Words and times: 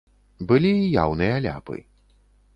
Былі 0.51 0.71
і 0.77 0.87
яўныя 1.03 1.37
ляпы. 1.47 1.77